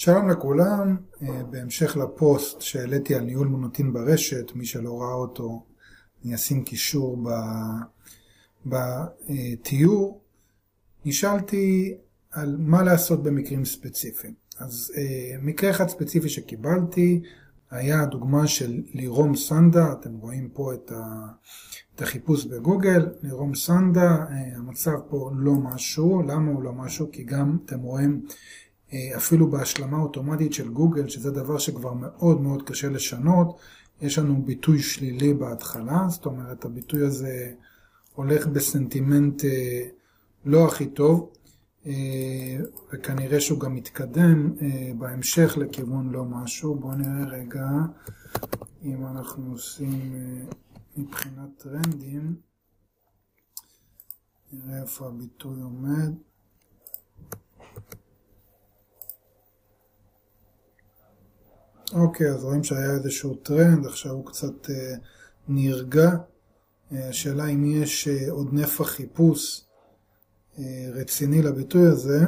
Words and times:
שלום 0.00 0.30
לכולם, 0.30 0.96
אה, 1.22 1.44
בהמשך 1.50 1.96
לפוסט 1.96 2.60
שהעליתי 2.60 3.14
על 3.14 3.20
ניהול 3.20 3.46
מונוטין 3.46 3.92
ברשת, 3.92 4.52
מי 4.54 4.66
שלא 4.66 5.00
ראה 5.00 5.14
אותו 5.14 5.66
אני 6.24 6.34
אשים 6.34 6.64
קישור 6.64 7.28
בתיאור, 8.66 10.20
נשאלתי 11.04 11.94
על 12.30 12.56
מה 12.58 12.82
לעשות 12.82 13.22
במקרים 13.22 13.64
ספציפיים. 13.64 14.34
אז 14.58 14.92
אה, 14.96 15.36
מקרה 15.42 15.70
אחד 15.70 15.88
ספציפי 15.88 16.28
שקיבלתי 16.28 17.22
היה 17.70 18.02
הדוגמה 18.02 18.46
של 18.46 18.82
לירום 18.94 19.36
סנדה, 19.36 19.92
אתם 19.92 20.14
רואים 20.14 20.48
פה 20.48 20.74
את, 20.74 20.92
החיפוש 21.98 22.46
בגוגל, 22.46 23.08
לירום 23.22 23.54
סנדה, 23.54 24.08
אה, 24.08 24.56
המצב 24.56 24.96
פה 25.08 25.30
לא 25.36 25.54
משהו, 25.54 26.22
למה 26.22 26.50
הוא 26.50 26.62
לא 26.62 26.72
משהו? 26.72 27.08
כי 27.12 27.22
גם 27.22 27.58
אתם 27.64 27.80
רואים 27.80 28.22
אפילו 29.16 29.50
בהשלמה 29.50 29.96
אוטומטית 29.98 30.52
של 30.52 30.68
גוגל, 30.68 31.08
שזה 31.08 31.30
דבר 31.30 31.58
שכבר 31.58 31.92
מאוד 31.92 32.40
מאוד 32.40 32.62
קשה 32.62 32.88
לשנות, 32.88 33.58
יש 34.00 34.18
לנו 34.18 34.42
ביטוי 34.42 34.78
שלילי 34.82 35.34
בהתחלה, 35.34 36.06
זאת 36.08 36.26
אומרת 36.26 36.64
הביטוי 36.64 37.06
הזה 37.06 37.52
הולך 38.14 38.46
בסנטימנט 38.46 39.44
אה, 39.44 39.88
לא 40.44 40.66
הכי 40.66 40.86
טוב, 40.86 41.32
אה, 41.86 41.92
וכנראה 42.92 43.40
שהוא 43.40 43.60
גם 43.60 43.74
מתקדם 43.74 44.52
בהמשך 44.98 45.58
לכיוון 45.58 46.10
לא 46.10 46.24
משהו. 46.24 46.74
בואו 46.74 46.94
נראה 46.94 47.26
רגע 47.26 47.68
אם 48.84 49.06
אנחנו 49.06 49.52
עושים 49.52 50.12
מבחינת 50.96 51.48
טרנדים, 51.58 52.34
נראה 54.52 54.82
איפה 54.82 55.06
הביטוי 55.06 55.62
עומד. 55.62 56.12
אוקיי, 61.92 62.30
אז 62.30 62.44
רואים 62.44 62.64
שהיה 62.64 62.90
איזשהו 62.90 63.34
טרנד, 63.34 63.86
עכשיו 63.86 64.12
הוא 64.12 64.26
קצת 64.26 64.70
אה, 64.70 64.94
נרגע. 65.48 66.10
אה, 66.92 67.08
השאלה 67.08 67.46
אם 67.46 67.64
יש 67.64 68.08
אה, 68.08 68.30
עוד 68.30 68.48
נפח 68.52 68.88
חיפוש 68.88 69.64
אה, 70.58 70.64
רציני 70.94 71.42
לביטוי 71.42 71.86
הזה. 71.86 72.20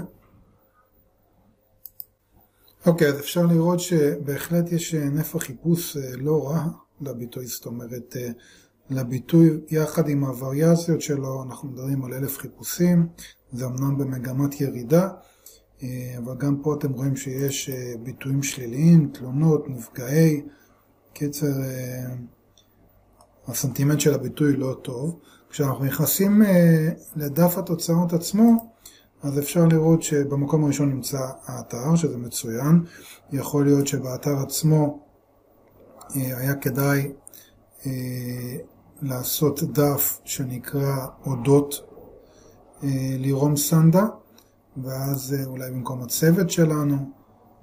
אוקיי, 2.87 3.09
אז 3.09 3.21
אפשר 3.21 3.47
לראות 3.47 3.81
שבהחלט 3.81 4.73
יש 4.73 4.95
אה, 4.95 5.05
נפח 5.05 5.39
חיפוש 5.39 5.97
אה, 5.97 6.17
לא 6.17 6.49
רע 6.49 6.65
לביטוי, 7.01 7.47
זאת 7.47 7.67
אומרת, 7.67 8.17
אה, 8.17 8.29
לביטוי 8.91 9.61
יחד 9.69 10.09
עם 10.09 10.25
הווריאציות 10.25 11.01
שלו, 11.01 11.43
אנחנו 11.43 11.69
מדברים 11.69 12.05
על 12.05 12.15
אלף 12.15 12.39
חיפושים, 12.39 13.09
זה 13.53 13.67
אמנם 13.67 13.99
במגמת 13.99 14.61
ירידה. 14.61 15.09
אה, 15.83 16.15
אבל 16.19 16.35
גם 16.37 16.57
פה 16.63 16.75
אתם 16.75 16.93
רואים 16.93 17.17
שיש 17.17 17.71
אה, 17.71 17.95
ביטויים 18.03 18.43
שליליים, 18.43 19.11
תלונות, 19.15 19.69
נפגעי, 19.69 20.43
קיצר, 21.13 21.63
אה, 21.63 22.15
הסנטימנט 23.47 24.01
של 24.01 24.15
הביטוי 24.15 24.57
לא 24.57 24.77
טוב. 24.83 25.19
כשאנחנו 25.51 25.85
נכנסים 25.85 26.43
לדף 27.17 27.59
התוצאות 27.59 28.13
עצמו, 28.13 28.71
אז 29.23 29.39
אפשר 29.39 29.67
לראות 29.67 30.03
שבמקום 30.03 30.65
הראשון 30.65 30.91
נמצא 30.91 31.29
האתר, 31.45 31.97
שזה 31.97 32.17
מצוין. 32.19 32.85
יכול 33.33 33.65
להיות 33.65 33.87
שבאתר 33.87 34.39
עצמו 34.39 35.01
היה 36.15 36.55
כדאי 36.55 37.13
לעשות 39.03 39.63
דף 39.63 40.21
שנקרא 40.25 41.07
אודות 41.27 41.75
לירום 43.19 43.57
סנדה. 43.57 44.07
ואז 44.77 45.35
אה, 45.39 45.45
אולי 45.45 45.71
במקום 45.71 46.03
הצוות 46.03 46.51
שלנו, 46.51 46.97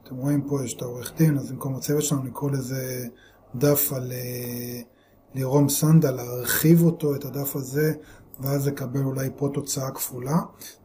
אתם 0.04 0.16
רואים 0.16 0.42
פה 0.42 0.66
יש 0.66 0.74
את 0.74 0.82
העורך 0.82 1.14
דין, 1.18 1.38
אז 1.38 1.52
במקום 1.52 1.76
הצוות 1.76 2.04
שלנו 2.04 2.24
לקרוא 2.24 2.52
לזה 2.52 3.08
דף 3.56 3.94
על 3.96 4.12
אה, 4.12 4.82
לירום 5.36 5.70
סנדה, 5.70 6.12
להרחיב 6.12 6.84
אותו, 6.84 7.16
את 7.16 7.26
הדף 7.26 7.56
הזה, 7.56 7.94
ואז 8.40 8.68
לקבל 8.68 9.04
אולי 9.04 9.30
פה 9.36 9.50
תוצאה 9.54 9.92
כפולה. 9.92 10.40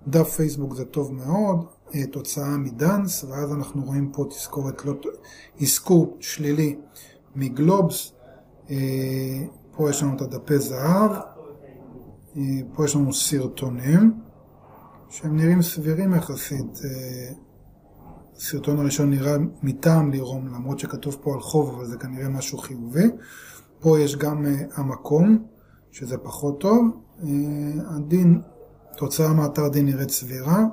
דף 0.09 0.29
פייסבוק 0.29 0.75
זה 0.75 0.85
טוב 0.85 1.15
מאוד, 1.15 1.65
אה, 1.95 2.07
תוצאה 2.07 2.57
מדאנס, 2.57 3.25
ואז 3.25 3.53
אנחנו 3.53 3.85
רואים 3.85 4.13
פה 4.13 4.25
תזכורת, 4.31 4.85
לא, 4.85 4.95
אזכור 5.63 6.17
שלילי 6.21 6.77
מגלובס, 7.37 8.13
פה 9.77 9.91
יש 9.91 10.03
לנו 10.03 10.17
את 10.17 10.21
הדפי 10.21 10.59
זהב, 10.59 11.11
פה 12.75 12.85
יש 12.85 12.97
לנו 12.97 13.13
סרטונים. 13.13 14.24
שהם 15.09 15.37
נראים 15.37 15.63
סבירים 15.63 16.15
יחסית. 16.15 16.79
אה, 16.85 17.33
הסרטון 18.37 18.79
הראשון 18.79 19.11
נראה 19.11 19.37
מטעם 19.63 20.11
לירום, 20.11 20.47
למרות 20.47 20.79
שכתוב 20.79 21.17
פה 21.21 21.35
על 21.35 21.41
חוב, 21.41 21.75
אבל 21.75 21.87
זה 21.87 21.97
כנראה 21.97 22.29
משהו 22.29 22.59
חיובי. 22.59 23.11
פה 23.81 24.01
יש 24.01 24.17
גם 24.17 24.47
אה, 24.47 24.53
המקום, 24.75 25.47
שזה 25.91 26.19
פחות 26.19 26.61
טוב. 26.61 27.01
אה, 27.23 27.29
הדין, 27.97 28.41
תוצאה 28.97 29.33
מאתר 29.33 29.69
דין 29.69 29.87
נראית 29.87 30.11
סבירה. 30.11 30.65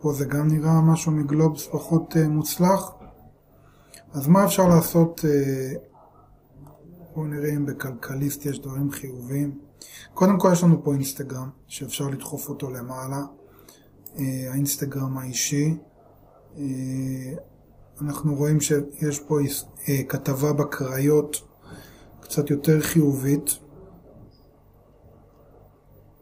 פה 0.00 0.12
זה 0.12 0.24
גם 0.24 0.48
נראה 0.48 0.80
משהו 0.80 1.12
מגלובס 1.12 1.66
פחות 1.66 2.16
מוצלח. 2.16 2.92
אז 4.12 4.28
מה 4.28 4.44
אפשר 4.44 4.68
לעשות? 4.68 5.24
בואו 7.14 7.26
נראה 7.26 7.56
אם 7.56 7.66
בכלכליסט 7.66 8.46
יש 8.46 8.60
דברים 8.60 8.90
חיוביים. 8.90 9.58
קודם 10.14 10.38
כל 10.38 10.48
יש 10.52 10.62
לנו 10.62 10.84
פה 10.84 10.92
אינסטגרם, 10.92 11.48
שאפשר 11.66 12.08
לדחוף 12.08 12.48
אותו 12.48 12.70
למעלה, 12.70 13.22
אה, 14.18 14.24
האינסטגרם 14.50 15.18
האישי. 15.18 15.74
אה, 16.58 16.64
אנחנו 18.00 18.34
רואים 18.34 18.60
שיש 18.60 19.20
פה 19.20 19.38
אה, 19.88 20.02
כתבה 20.08 20.52
בקריות 20.52 21.42
קצת 22.20 22.50
יותר 22.50 22.80
חיובית. 22.80 23.50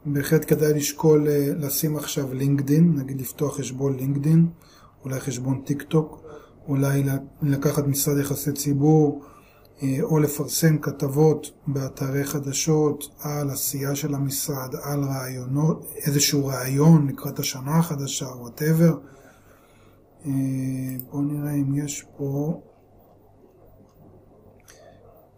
בהחלט 0.07 0.45
כדאי 0.49 0.75
לשקול 0.75 1.29
לשים 1.57 1.97
עכשיו 1.97 2.35
לינקדין, 2.35 2.95
נגיד 2.97 3.21
לפתוח 3.21 3.57
חשבון 3.59 3.97
לינקדין, 3.97 4.49
אולי 5.05 5.21
חשבון 5.21 5.63
טיק 5.65 5.83
טוק, 5.83 6.23
אולי 6.69 7.03
לקחת 7.43 7.87
משרד 7.87 8.19
יחסי 8.19 8.53
ציבור, 8.53 9.25
או 10.03 10.19
לפרסם 10.19 10.79
כתבות 10.79 11.51
באתרי 11.67 12.25
חדשות 12.25 13.05
על 13.21 13.51
עשייה 13.51 13.95
של 13.95 14.15
המשרד, 14.15 14.75
על 14.83 15.05
רעיונות, 15.05 15.87
איזשהו 16.07 16.47
רעיון 16.47 17.07
לקראת 17.07 17.39
השנה 17.39 17.79
החדשה, 17.79 18.27
whatever. 18.27 18.99
אה, 20.27 20.31
בואו 21.11 21.23
נראה 21.23 21.53
אם 21.53 21.75
יש 21.75 22.07
פה... 22.17 22.61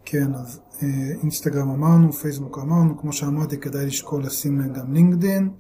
כן, 0.05 0.35
אז 0.35 0.61
אה, 0.83 0.89
אינסטגרם 1.23 1.71
אמרנו, 1.71 2.13
פייסבוק 2.13 2.59
אמרנו, 2.59 2.99
כמו 2.99 3.13
שאמרתי, 3.13 3.59
כדאי 3.59 3.87
לשקול 3.87 4.25
לשים 4.25 4.73
גם 4.73 4.93
לינקדין. 4.93 5.51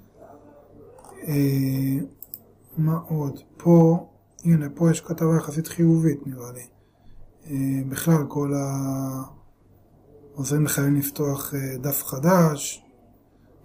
מה 2.77 2.99
עוד? 3.09 3.41
פה, 3.57 4.07
הנה, 4.45 4.69
פה 4.75 4.91
יש 4.91 5.01
כתבה 5.01 5.37
יחסית 5.37 5.67
חיובית 5.67 6.27
נראה 6.27 6.53
לי. 6.53 6.63
אה, 7.51 7.57
בכלל 7.89 8.25
כל 8.29 8.53
העוזרים 10.35 10.65
לחיילים 10.65 10.97
לפתוח 10.97 11.55
אה, 11.55 11.77
דף 11.79 12.05
חדש. 12.05 12.85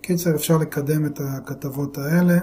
קיצר, 0.01 0.35
אפשר 0.35 0.57
לקדם 0.57 1.05
את 1.05 1.19
הכתבות 1.19 1.97
האלה, 1.97 2.37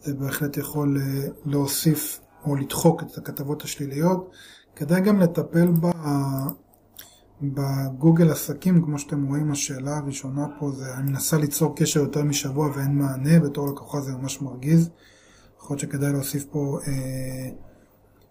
זה 0.00 0.14
בהחלט 0.14 0.56
יכול 0.56 0.98
אה, 1.00 1.28
להוסיף 1.44 2.20
או 2.44 2.56
לדחוק 2.56 3.02
את 3.02 3.18
הכתבות 3.18 3.62
השליליות. 3.62 4.30
כדאי 4.76 5.00
גם 5.00 5.20
לטפל 5.20 5.66
ב... 5.80 5.86
בגוגל 7.42 8.30
עסקים, 8.30 8.84
כמו 8.84 8.98
שאתם 8.98 9.26
רואים, 9.26 9.52
השאלה 9.52 9.96
הראשונה 9.96 10.46
פה 10.58 10.70
זה, 10.70 10.94
אני 10.94 11.10
מנסה 11.10 11.38
ליצור 11.38 11.76
קשר 11.76 12.00
יותר 12.00 12.22
משבוע 12.22 12.70
ואין 12.74 12.98
מענה, 12.98 13.40
בתור 13.40 13.68
לקוחה 13.68 14.00
זה 14.00 14.12
ממש 14.12 14.42
מרגיז. 14.42 14.90
יכול 15.58 15.74
להיות 15.74 15.80
שכדאי 15.80 16.12
להוסיף 16.12 16.44
פה 16.44 16.78
אה, 16.86 17.50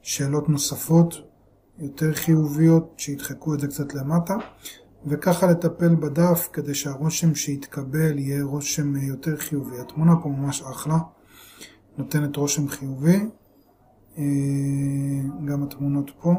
שאלות 0.01 0.49
נוספות. 0.49 1.15
יותר 1.79 2.13
חיוביות 2.13 2.93
שידחקו 2.97 3.53
את 3.53 3.59
זה 3.59 3.67
קצת 3.67 3.93
למטה 3.93 4.35
וככה 5.07 5.47
לטפל 5.47 5.95
בדף 5.95 6.49
כדי 6.53 6.75
שהרושם 6.75 7.35
שיתקבל 7.35 8.19
יהיה 8.19 8.43
רושם 8.43 8.95
יותר 8.95 9.37
חיובי. 9.37 9.79
התמונה 9.79 10.13
פה 10.23 10.29
ממש 10.29 10.61
אחלה, 10.61 10.97
נותנת 11.97 12.35
רושם 12.35 12.67
חיובי, 12.67 13.19
אה, 14.17 14.23
גם 15.45 15.63
התמונות 15.63 16.11
פה. 16.21 16.33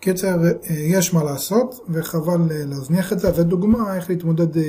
קיצר, 0.00 0.44
אה, 0.44 0.74
יש 0.74 1.14
מה 1.14 1.24
לעשות 1.24 1.74
וחבל 1.88 2.52
אה, 2.52 2.64
להזניח 2.64 3.12
את 3.12 3.18
זה, 3.18 3.40
ודוגמה 3.40 3.96
איך 3.96 4.10
להתמודד, 4.10 4.60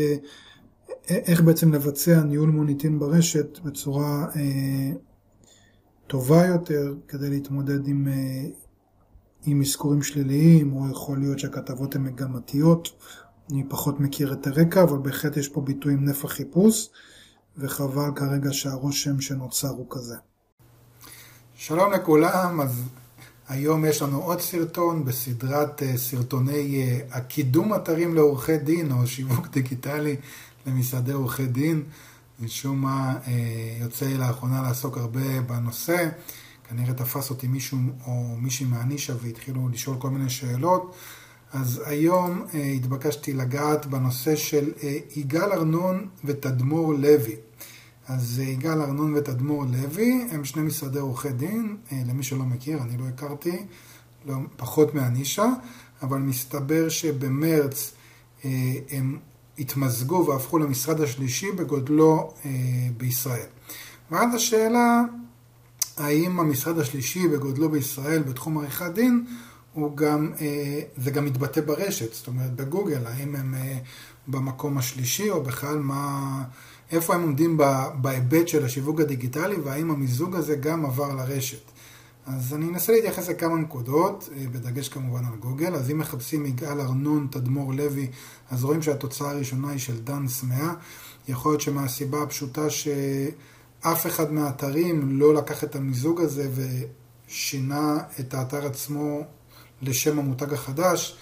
איך 1.10 1.42
בעצם 1.42 1.74
לבצע 1.74 2.24
ניהול 2.24 2.50
מוניטין 2.50 3.00
ברשת 3.00 3.60
בצורה 3.60 4.28
טובה 6.08 6.46
יותר 6.46 6.96
כדי 7.08 7.30
להתמודד 7.30 7.88
עם 7.88 8.08
עם 9.46 9.62
אזכורים 9.62 10.04
שליליים, 10.04 10.74
או 10.74 10.90
יכול 10.92 11.20
להיות 11.20 11.40
שהכתבות 11.40 11.96
הן 11.96 12.04
מגמתיות. 12.04 12.90
אני 13.52 13.64
פחות 13.70 14.00
מכיר 14.00 14.34
את 14.34 14.48
הרקע, 14.48 14.84
אבל 14.84 14.98
בהחלט 14.98 15.38
יש 15.38 15.48
פה 15.48 15.62
ביטוי 15.62 15.94
עם 15.94 16.06
נפח 16.06 16.32
חיפוש, 16.32 16.90
וחבל 17.58 18.12
כרגע 18.16 18.54
שהרושם 18.54 19.22
שנוצר 19.22 19.70
הוא 19.70 19.86
כזה. 19.90 20.16
שלום 21.56 21.92
לכולם, 21.94 22.62
אז 22.62 22.84
היום 23.50 23.86
יש 23.86 24.02
לנו 24.02 24.24
עוד 24.24 24.42
סרטון 24.42 25.06
בסדרת 25.06 25.84
אה, 25.84 25.98
סרטוני 25.98 26.82
אה, 26.82 27.18
הקידום 27.18 27.76
אתרים 27.76 28.16
לעורכי 28.16 28.58
דין 28.58 28.92
או 28.92 29.08
שיווק 29.08 29.48
דיגיטלי 29.48 30.16
למשרדי 30.66 31.12
עורכי 31.12 31.46
דין. 31.46 31.84
משום 32.40 32.82
מה 32.82 33.18
אה, 33.28 33.32
יוצא 33.82 34.06
לי 34.06 34.18
לאחרונה 34.18 34.62
לעסוק 34.62 34.98
הרבה 34.98 35.42
בנושא. 35.42 36.10
כנראה 36.76 36.94
תפס 36.94 37.30
אותי 37.30 37.48
מישהו 37.48 37.78
או 38.08 38.36
מישהי 38.38 38.66
מהנישה 38.66 39.14
והתחילו 39.22 39.70
לשאול 39.70 39.98
כל 40.00 40.10
מיני 40.10 40.30
שאלות. 40.30 40.96
אז 41.52 41.82
היום 41.86 42.46
אה, 42.54 42.64
התבקשתי 42.64 43.34
לגעת 43.34 43.86
בנושא 43.86 44.36
של 44.36 44.72
אה, 44.84 44.98
יגאל 45.16 45.52
ארנון 45.52 46.08
ותדמור 46.26 46.94
לוי. 46.94 47.36
אז 48.08 48.42
אה, 48.44 48.50
יגאל 48.50 48.82
ארנון 48.82 49.16
ותדמור 49.16 49.66
לוי 49.66 50.28
הם 50.32 50.46
שני 50.46 50.62
משרדי 50.62 51.00
עורכי 51.00 51.30
דין, 51.30 51.78
אה, 51.92 52.02
למי 52.08 52.24
שלא 52.24 52.44
מכיר, 52.44 52.82
אני 52.82 52.98
לא 52.98 53.08
הכרתי, 53.08 53.66
לא, 54.26 54.36
פחות 54.56 54.96
מהנישה, 54.96 55.48
אבל 56.02 56.18
מסתבר 56.18 56.90
שבמרץ 56.90 57.94
אה, 58.46 58.50
הם 58.90 59.18
התמזגו 59.60 60.26
והפכו 60.28 60.58
למשרד 60.58 61.02
השלישי 61.02 61.52
בגודלו 61.52 62.34
אה, 62.46 62.52
בישראל. 62.98 63.48
ואז 64.12 64.36
השאלה, 64.36 65.04
האם 65.98 66.40
המשרד 66.40 66.80
השלישי 66.80 67.28
בגודלו 67.28 67.70
בישראל 67.70 68.24
בתחום 68.24 68.58
עריכת 68.58 68.92
דין, 68.94 69.26
הוא 69.74 69.98
גם, 69.98 70.32
אה, 70.42 70.82
זה 70.98 71.12
גם 71.12 71.26
מתבטא 71.26 71.62
ברשת, 71.62 72.14
זאת 72.14 72.28
אומרת 72.28 72.56
בגוגל, 72.56 73.08
האם 73.08 73.36
הם 73.36 73.56
אה, 73.56 73.78
במקום 74.28 74.78
השלישי 74.78 75.30
או 75.30 75.44
בכלל 75.44 75.80
מה, 75.80 76.44
איפה 76.92 77.16
הם 77.16 77.22
עומדים 77.22 77.58
בהיבט 78.02 78.48
של 78.48 78.66
השיווק 78.66 79.00
הדיגיטלי 79.00 79.56
והאם 79.56 79.92
המיזוג 79.92 80.36
הזה 80.36 80.56
גם 80.56 80.86
עבר 80.86 81.16
לרשת. 81.16 81.72
אז 82.26 82.54
אני 82.54 82.66
אנסה 82.70 82.92
להתייחס 82.92 83.30
לכמה 83.30 83.56
נקודות, 83.56 84.30
אה, 84.36 84.46
בדגש 84.52 84.90
כמובן 84.90 85.26
על 85.26 85.36
גוגל. 85.40 85.76
אז 85.76 85.92
אם 85.92 85.98
מחפשים 85.98 86.46
יגאל 86.46 86.82
ארנון, 86.82 87.28
תדמור 87.32 87.74
לוי, 87.74 88.08
אז 88.52 88.64
רואים 88.64 88.82
שהתוצאה 88.82 89.30
הראשונה 89.30 89.70
היא 89.70 89.80
של 89.80 90.00
דן 90.00 90.28
סמאה. 90.28 90.74
יכול 91.28 91.52
להיות 91.52 91.62
שמהסיבה 91.62 92.22
הפשוטה 92.22 92.70
שאף 93.84 94.08
אחד 94.08 94.34
מהאתרים 94.34 95.20
לא 95.20 95.34
לקח 95.34 95.64
את 95.64 95.76
המיזוג 95.76 96.22
הזה 96.22 96.50
ושינה 97.28 97.98
את 98.20 98.34
האתר 98.34 98.66
עצמו 98.66 99.22
לשם 99.82 100.20
המותג 100.20 100.54
החדש, 100.54 101.18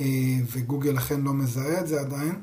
אה, 0.00 0.06
וגוגל 0.52 0.98
אכן 0.98 1.20
לא 1.20 1.32
מזהה 1.32 1.80
את 1.80 1.86
זה 1.86 2.00
עדיין. 2.00 2.40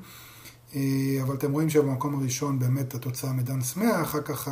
אה, 0.75 0.81
אבל 1.21 1.35
אתם 1.35 1.51
רואים 1.51 1.69
שבמקום 1.69 2.19
הראשון 2.19 2.59
באמת 2.59 2.95
התוצאה 2.95 3.33
מדן 3.33 3.61
סמאה, 3.61 4.01
אחר 4.01 4.21
כך 4.21 4.47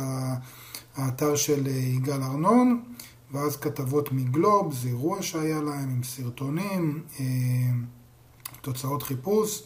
האתר 0.96 1.36
של 1.36 1.66
יגאל 1.66 2.22
ארנון. 2.22 2.82
ואז 3.32 3.56
כתבות 3.56 4.12
מגלובס, 4.12 4.84
אירוע 4.84 5.22
שהיה 5.22 5.60
להם 5.60 5.90
עם 5.90 6.02
סרטונים, 6.02 7.02
אה, 7.20 7.24
תוצאות 8.60 9.02
חיפוש, 9.02 9.62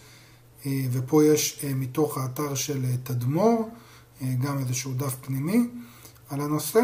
אה, 0.66 0.84
ופה 0.92 1.24
יש 1.24 1.64
אה, 1.64 1.74
מתוך 1.74 2.18
האתר 2.18 2.54
של 2.54 2.84
תדמור 3.02 3.70
גם 4.40 4.58
איזשהו 4.58 4.94
דף 4.94 5.16
פנימי 5.20 5.69
על 6.28 6.40
הנושא, 6.40 6.80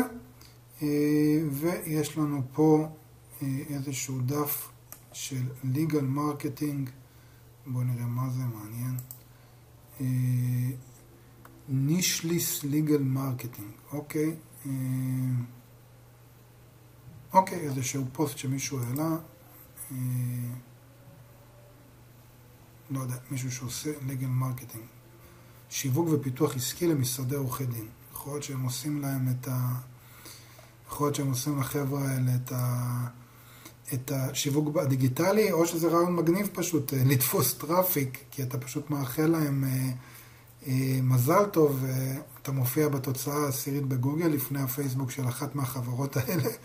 ויש 1.51 2.19
לנו 2.19 2.43
פה 2.53 2.89
איזשהו 3.71 4.21
דף 4.21 4.69
של 5.13 5.43
legal 5.65 6.17
marketing, 6.17 6.91
בואו 7.67 7.85
נראה 7.85 8.07
מה 8.07 8.31
זה, 8.31 8.43
מעניין. 8.43 8.97
נישליס 11.69 12.65
legal 12.65 13.17
marketing, 13.17 13.93
אוקיי. 13.93 14.35
אוקיי, 17.33 17.59
איזשהו 17.59 18.05
פוסט 18.13 18.39
שמישהו 18.39 18.81
העלה, 18.81 19.17
אה, 19.91 19.97
לא 22.91 23.01
יודע, 23.01 23.17
מישהו 23.31 23.53
שעושה 23.53 23.91
legal 24.07 24.27
marketing. 24.27 24.85
שיווק 25.71 26.09
ופיתוח 26.13 26.57
עסקי 26.57 26.87
למשרדי 26.87 27.37
עורכי 27.37 27.67
דין. 27.67 27.87
יכול 28.13 28.33
להיות 28.33 28.43
שהם 28.43 28.63
עושים 28.63 29.03
להם 29.03 29.29
את 29.29 29.49
ה... 29.49 29.75
יכול 30.89 31.07
להיות 31.07 31.15
שהם 31.15 31.31
עושים 31.31 31.61
לחבר'ה 31.61 32.09
האלה 32.09 32.31
את, 32.35 32.53
ה... 32.53 33.07
את 33.95 34.13
השיווק 34.15 34.77
הדיגיטלי, 34.77 35.53
או 35.53 35.67
שזה 35.67 35.89
רעיון 35.89 36.17
מגניב 36.17 36.49
פשוט, 36.55 36.95
אה, 36.95 37.03
לתפוס 37.05 37.55
traffic, 37.55 38.19
כי 38.31 38.43
אתה 38.43 38.59
פשוט 38.59 38.91
מאחל 38.91 39.27
להם 39.27 39.65
אה, 39.65 39.91
אה, 40.67 41.01
מזל 41.03 41.45
טוב, 41.45 41.85
אה, 41.85 42.17
אתה 42.43 42.53
מופיע 42.53 42.89
בתוצאה 42.89 43.45
העשירית 43.45 43.87
בגוגל 43.87 44.27
לפני 44.27 44.61
הפייסבוק 44.61 45.11
של 45.11 45.29
אחת 45.29 45.55
מהחברות 45.55 46.17
האלה. 46.17 46.49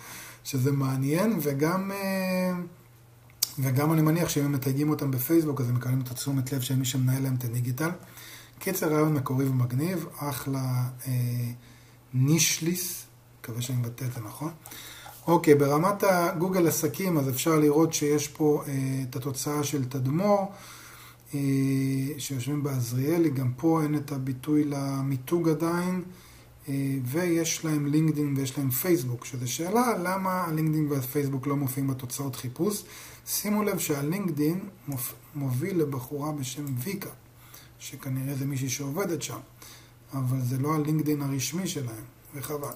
שזה 0.44 0.72
מעניין, 0.72 1.40
וגם, 1.42 1.92
אה, 1.92 2.54
וגם 3.60 3.94
אני 3.94 4.02
מניח 4.02 4.30
שאם 4.30 4.46
הם 4.46 4.52
מתייגים 4.52 4.90
אותם 4.90 5.12
בפייסבוק, 5.12 5.62
אז 5.62 5.70
הם 5.70 5.76
מקבלים 5.76 6.02
את 6.02 6.12
התשומת 6.12 6.54
לב 6.54 6.62
של 6.62 6.76
מי 6.76 6.86
שמנהל 6.86 7.24
להם 7.24 7.36
את 7.36 7.44
הדיגיטל. 7.44 7.90
קיצר 8.64 8.94
רעיון 8.94 9.14
מקורי 9.14 9.46
ומגניב, 9.46 10.06
אחלה 10.18 10.90
אה, 11.08 11.12
נישליס, 12.14 13.06
מקווה 13.40 13.62
שאני 13.62 13.78
מבטא 13.78 14.06
את 14.06 14.14
זה 14.14 14.22
נכון. 14.22 14.52
אוקיי, 15.28 15.56
ברמת 15.56 16.04
הגוגל 16.04 16.68
עסקים, 16.68 17.18
אז 17.18 17.30
אפשר 17.30 17.60
לראות 17.60 17.94
שיש 17.94 18.28
פה 18.28 18.64
אה, 18.68 18.74
את 19.10 19.16
התוצאה 19.16 19.64
של 19.64 19.86
תדמור, 19.86 20.52
אה, 21.34 21.40
שיושבים 22.18 22.64
בעזריאלי, 22.64 23.30
גם 23.30 23.52
פה 23.58 23.84
אין 23.84 23.96
את 23.96 24.12
הביטוי 24.12 24.64
למיתוג 24.64 25.50
עדיין. 25.50 26.04
אה, 26.70 26.74
ויש 27.06 27.66
להם 27.66 27.86
לינקדאין 27.86 28.34
ויש 28.38 28.58
להם 28.58 28.70
פייסבוק, 28.70 29.26
שזו 29.26 29.52
שאלה 29.52 29.98
למה 30.04 30.44
הלינקדאין 30.44 30.92
והפייסבוק 30.92 31.48
לא 31.48 31.56
מופיעים 31.56 31.88
בתוצאות 31.88 32.36
חיפוש. 32.36 32.84
שימו 33.28 33.64
לב 33.64 33.78
שהלינקדאין 33.78 34.60
מוביל 35.36 35.82
לבחורה 35.82 36.32
בשם 36.32 36.66
ויקה, 36.78 37.10
שכנראה 37.84 38.36
זה 38.36 38.46
מישהי 38.46 38.70
שעובדת 38.70 39.22
שם, 39.22 39.40
אבל 40.14 40.38
זה 40.42 40.58
לא 40.58 40.76
הלינקדאין 40.76 41.22
הרשמי 41.22 41.68
שלהם, 41.68 42.04
וחבל. 42.36 42.74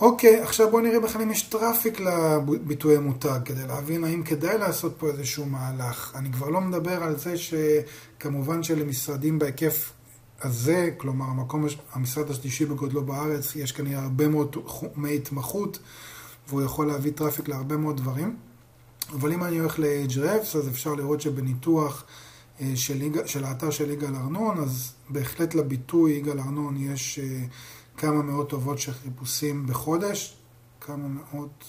אוקיי, 0.00 0.40
עכשיו 0.40 0.70
בואו 0.70 0.82
נראה 0.82 1.00
בכלל 1.00 1.22
אם 1.22 1.30
יש 1.30 1.42
traffic 1.42 2.00
לביטוי 2.00 2.96
המותג, 2.96 3.40
כדי 3.44 3.66
להבין 3.66 4.04
האם 4.04 4.22
כדאי 4.22 4.58
לעשות 4.58 4.94
פה 4.98 5.08
איזשהו 5.08 5.46
מהלך. 5.46 6.12
אני 6.14 6.32
כבר 6.32 6.48
לא 6.48 6.60
מדבר 6.60 7.02
על 7.02 7.18
זה 7.18 7.34
שכמובן 7.36 8.62
שלמשרדים 8.62 9.38
בהיקף 9.38 9.92
הזה, 10.42 10.90
כלומר 10.96 11.24
המקום, 11.24 11.66
המשרד 11.92 12.30
השלישי 12.30 12.66
בגודלו 12.66 13.04
בארץ, 13.04 13.56
יש 13.56 13.72
כנראה 13.72 14.02
הרבה 14.02 14.28
מאוד 14.28 14.48
תחומי 14.66 15.16
התמחות, 15.16 15.78
והוא 16.48 16.62
יכול 16.62 16.86
להביא 16.86 17.12
traffic 17.12 17.48
להרבה 17.48 17.76
מאוד 17.76 17.96
דברים. 17.96 18.36
אבל 19.12 19.32
אם 19.32 19.44
אני 19.44 19.58
הולך 19.58 19.78
ל-Ahrefs, 19.78 20.58
אז 20.58 20.68
אפשר 20.68 20.94
לראות 20.94 21.20
שבניתוח 21.20 22.04
אה, 22.60 22.72
של, 22.74 23.26
של 23.26 23.44
האתר 23.44 23.70
של 23.70 23.90
יגאל 23.90 24.14
ארנון, 24.14 24.58
אז 24.58 24.92
בהחלט 25.08 25.54
לביטוי 25.54 26.12
יגאל 26.12 26.38
ארנון 26.38 26.76
יש 26.76 27.18
אה, 27.18 27.44
כמה 27.96 28.22
מאות 28.22 28.48
טובות 28.48 28.78
של 28.78 28.92
חיפושים 28.92 29.66
בחודש, 29.66 30.36
כמה 30.80 31.08
מאות, 31.08 31.64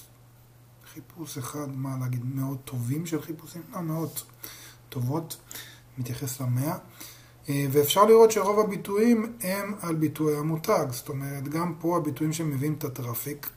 חיפוש 0.94 1.38
אחד, 1.38 1.68
מה 1.76 1.98
להגיד, 2.00 2.22
מאות 2.36 2.58
טובים 2.66 3.06
של 3.06 3.22
חיפושים? 3.22 3.62
לא, 3.74 3.82
מאות 3.82 4.24
טובות, 4.90 5.38
מתייחס 5.98 6.42
למאה. 6.42 6.78
אה, 7.50 7.66
ואפשר 7.72 8.06
לראות 8.06 8.32
שרוב 8.32 8.60
הביטויים 8.60 9.34
הם 9.42 9.74
על 9.82 9.96
ביטוי 9.96 10.38
המותג, 10.38 10.86
זאת 10.90 11.10
אומרת, 11.10 11.48
גם 11.48 11.74
פה 11.80 11.98
הביטויים 11.98 12.34
שמביאים 12.34 12.74
את 12.74 12.84
ה 12.84 12.91
traffic. 12.91 13.50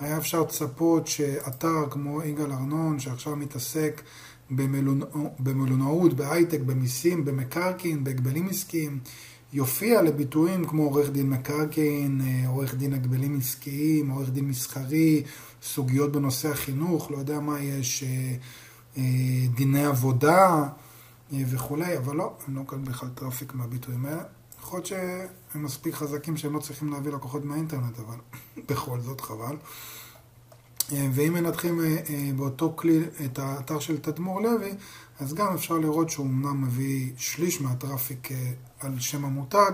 היה 0.00 0.18
אפשר 0.18 0.40
לצפות 0.40 1.06
שאתר 1.06 1.90
כמו 1.90 2.22
יגאל 2.22 2.52
ארנון, 2.52 2.98
שעכשיו 2.98 3.36
מתעסק 3.36 4.02
במלונאות, 5.38 6.14
בהייטק, 6.14 6.60
במיסים, 6.60 7.24
במקרקעין, 7.24 8.04
בהגבלים 8.04 8.48
עסקיים, 8.48 8.98
יופיע 9.52 10.02
לביטויים 10.02 10.64
כמו 10.64 10.82
עורך 10.82 11.10
דין 11.10 11.30
מקרקעין, 11.30 12.20
אה, 12.26 12.48
עורך 12.48 12.74
דין 12.74 12.92
הגבלים 12.92 13.38
עסקיים, 13.38 14.10
עורך 14.10 14.30
דין 14.30 14.48
מסחרי, 14.48 15.22
סוגיות 15.62 16.12
בנושא 16.12 16.50
החינוך, 16.50 17.10
לא 17.10 17.16
יודע 17.16 17.40
מה 17.40 17.60
יש, 17.60 18.04
אה, 18.96 19.02
דיני 19.54 19.84
עבודה. 19.84 20.68
אה, 21.32 21.42
וכולי, 21.50 21.98
אבל 21.98 22.16
לא, 22.16 22.36
הם 22.48 22.56
לא 22.56 22.62
מקבלים 22.62 22.84
בכלל 22.84 23.08
traffic 23.08 23.54
מהביטויים 23.54 24.06
האלה. 24.06 24.22
יכול 24.60 24.76
להיות 24.76 24.86
שהם 24.86 25.64
מספיק 25.64 25.94
חזקים 25.94 26.36
שהם 26.36 26.54
לא 26.54 26.60
צריכים 26.60 26.92
להביא 26.92 27.12
לקוחות 27.12 27.44
מהאינטרנט, 27.44 27.98
אבל 27.98 28.16
בכל 28.68 29.00
זאת 29.00 29.20
חבל. 29.20 29.56
אה, 30.92 31.08
ואם 31.12 31.32
מנתחים 31.32 31.80
אה, 31.80 32.30
באותו 32.36 32.72
כלי 32.76 33.00
את 33.24 33.38
האתר 33.38 33.78
של 33.78 33.98
תדמור 33.98 34.40
לוי, 34.40 34.70
אז 35.20 35.34
גם 35.34 35.54
אפשר 35.54 35.74
לראות 35.74 36.10
שהוא 36.10 36.26
אמנם 36.26 36.62
מביא 36.62 37.12
שליש 37.16 37.60
מה 37.60 37.75
traffic 37.75 38.28
על 38.80 39.00
שם 39.00 39.24
המותג, 39.24 39.72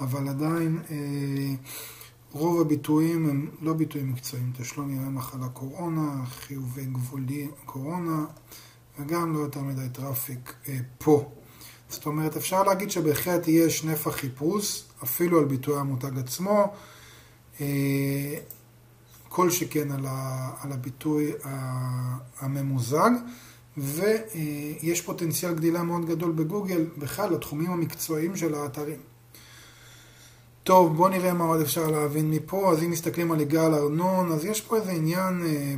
אבל 0.00 0.28
עדיין 0.28 0.82
רוב 2.32 2.60
הביטויים 2.60 3.28
הם 3.28 3.50
לא 3.60 3.72
ביטויים 3.72 4.12
מקצועיים, 4.12 4.52
תשלום 4.58 4.90
ימי 4.90 5.08
מחלה 5.08 5.48
קורונה, 5.48 6.24
חיובי 6.26 6.84
גבולי 6.84 7.48
קורונה, 7.64 8.24
וגם 8.98 9.34
לא 9.34 9.38
יותר 9.38 9.60
מדי 9.60 9.88
traffic 9.92 10.54
אה, 10.68 10.78
פה. 10.98 11.32
זאת 11.88 12.06
אומרת, 12.06 12.36
אפשר 12.36 12.62
להגיד 12.62 12.90
שבהחלט 12.90 13.48
יש 13.48 13.84
נפח 13.84 14.10
חיפוש, 14.10 14.84
אפילו 15.02 15.38
על 15.38 15.44
ביטוי 15.44 15.78
המותג 15.78 16.18
עצמו, 16.18 16.72
אה, 17.60 18.34
כל 19.32 19.50
שכן 19.50 19.92
על, 19.92 20.06
ה, 20.06 20.50
על 20.60 20.72
הביטוי 20.72 21.32
הממוזג, 22.40 23.10
ויש 23.76 25.00
פוטנציאל 25.04 25.54
גדילה 25.54 25.82
מאוד 25.82 26.06
גדול 26.06 26.32
בגוגל, 26.32 26.86
בכלל, 26.98 27.32
לתחומים 27.32 27.70
המקצועיים 27.70 28.36
של 28.36 28.54
האתרים. 28.54 29.00
טוב, 30.64 30.96
בואו 30.96 31.08
נראה 31.08 31.32
מה 31.32 31.44
עוד 31.44 31.60
אפשר 31.60 31.86
להבין 31.86 32.30
מפה. 32.30 32.72
אז 32.72 32.82
אם 32.82 32.90
מסתכלים 32.90 33.32
על 33.32 33.40
יגאל 33.40 33.74
ארנון, 33.74 34.32
אז 34.32 34.44
יש 34.44 34.60
פה 34.60 34.76
איזה 34.76 34.90
עניין 34.90 35.42
אה, 35.46 35.74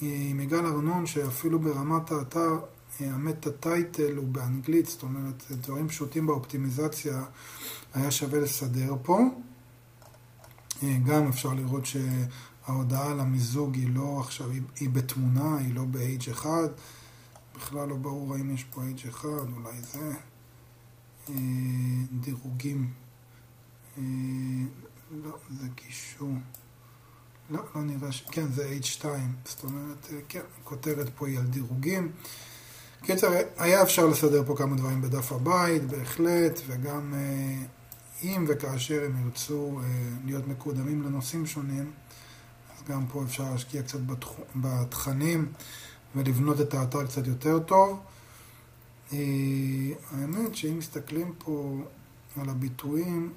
עם 0.00 0.40
יגאל 0.40 0.66
ארנון, 0.66 1.06
שאפילו 1.06 1.58
ברמת 1.58 2.12
האתר, 2.12 2.58
אה, 3.00 3.06
המטה 3.06 3.50
טייטל 3.50 4.16
הוא 4.16 4.28
באנגלית, 4.28 4.86
זאת 4.86 5.02
אומרת, 5.02 5.44
דברים 5.50 5.88
פשוטים 5.88 6.26
באופטימיזציה 6.26 7.22
היה 7.94 8.10
שווה 8.10 8.40
לסדר 8.40 8.94
פה. 9.02 9.20
אה, 10.82 10.96
גם 11.06 11.28
אפשר 11.28 11.54
לראות 11.54 11.86
שההודעה 12.66 13.10
על 13.10 13.20
המיזוג 13.20 13.74
היא 13.74 13.94
לא 13.94 14.20
עכשיו, 14.20 14.50
היא, 14.50 14.62
היא 14.80 14.90
בתמונה, 14.90 15.56
היא 15.58 15.74
לא 15.74 15.84
ב-H1. 15.90 16.46
בכלל 17.56 17.88
לא 17.88 17.96
ברור 17.96 18.34
האם 18.34 18.54
יש 18.54 18.64
פה 18.64 18.82
H1, 18.82 19.24
אולי 19.24 19.82
זה. 19.82 20.12
דירוגים 22.20 22.90
אה, 23.98 24.02
לא, 25.10 25.36
זה 25.60 25.66
קישור. 25.74 26.32
לא, 27.50 27.60
לא 27.74 27.82
נראה 27.82 28.12
ש... 28.12 28.24
כן, 28.30 28.52
זה 28.52 28.78
H2. 28.80 29.04
זאת 29.44 29.64
אומרת, 29.64 30.08
אה, 30.12 30.18
כן, 30.28 30.40
הכותרת 30.60 31.08
פה 31.16 31.26
היא 31.26 31.38
על 31.38 31.46
דירוגים. 31.46 32.12
קיצר, 33.02 33.32
היה 33.56 33.82
אפשר 33.82 34.06
לסדר 34.06 34.44
פה 34.46 34.54
כמה 34.56 34.76
דברים 34.76 35.02
בדף 35.02 35.32
הבית, 35.32 35.84
בהחלט, 35.84 36.60
וגם 36.66 37.14
אה, 37.14 37.64
אם 38.22 38.44
וכאשר 38.48 39.02
הם 39.04 39.24
ירצו 39.24 39.80
להיות 40.24 40.48
מקודמים 40.48 41.02
לנושאים 41.02 41.46
שונים, 41.46 41.92
גם 42.90 43.06
פה 43.06 43.24
אפשר 43.24 43.50
להשקיע 43.52 43.82
קצת 43.82 43.98
בתכנים 44.56 45.52
ולבנות 46.16 46.60
את 46.60 46.74
האתר 46.74 47.06
קצת 47.06 47.26
יותר 47.26 47.58
טוב. 47.58 48.00
האמת 50.10 50.54
שאם 50.54 50.78
מסתכלים 50.78 51.32
פה 51.38 51.78
על 52.36 52.48
הביטויים, 52.48 53.32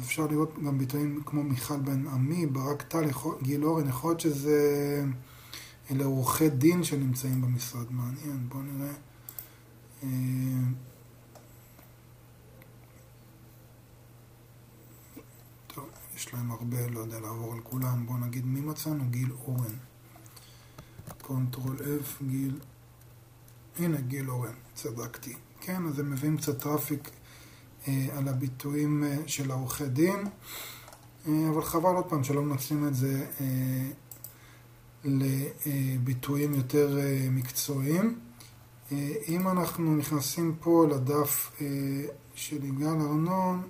אפשר 0.00 0.26
לראות 0.26 0.54
גם 0.66 0.78
ביטויים 0.78 1.22
כמו 1.26 1.42
מיכל 1.42 1.76
בן 1.76 2.06
עמי, 2.06 2.46
ברק 2.46 2.82
טל, 2.82 3.04
גיל 3.42 3.64
אורן, 3.64 3.88
יכול 3.88 4.10
להיות 4.10 4.20
שזה... 4.20 5.04
אלה 5.90 6.04
עורכי 6.04 6.48
דין 6.48 6.84
שנמצאים 6.84 7.42
במשרד, 7.42 7.92
מעניין, 7.92 8.48
בואו 8.48 8.62
נראה. 8.62 8.92
אה, 10.02 10.08
טוב, 15.66 15.88
יש 16.16 16.34
להם 16.34 16.50
הרבה, 16.50 16.86
לא 16.86 17.00
יודע 17.00 17.20
לעבור 17.20 17.52
על 17.52 17.60
כולם, 17.60 18.06
בואו 18.06 18.18
נגיד 18.18 18.46
מי 18.46 18.60
מצאנו? 18.60 19.04
גיל 19.10 19.32
אורן. 19.32 19.76
control 21.22 21.76
F, 21.76 22.24
גיל... 22.24 22.60
הנה, 23.78 24.00
גיל 24.00 24.30
אורן, 24.30 24.54
צדקתי. 24.74 25.34
כן, 25.60 25.86
אז 25.86 25.98
הם 25.98 26.10
מביאים 26.10 26.36
קצת 26.36 26.62
traffic 26.62 27.10
אה, 27.88 28.06
על 28.16 28.28
הביטויים 28.28 29.04
אה, 29.04 29.16
של 29.26 29.50
העורכי 29.50 29.86
דין, 29.86 30.26
אה, 31.28 31.48
אבל 31.50 31.62
חבל 31.62 31.94
עוד 31.94 32.04
פעם 32.04 32.24
שלא 32.24 32.42
מנצלים 32.42 32.88
את 32.88 32.94
זה 32.94 33.26
לביטויים 35.04 36.54
יותר 36.54 36.98
מקצועיים. 37.30 38.18
אם 39.28 39.48
אנחנו 39.48 39.96
נכנסים 39.96 40.54
פה 40.60 40.86
לדף 40.90 41.60
של 42.34 42.64
יגאל 42.64 43.00
ארנון, 43.00 43.62